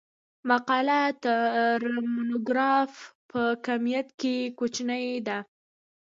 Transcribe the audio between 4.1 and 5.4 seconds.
کښي کوچنۍ ده.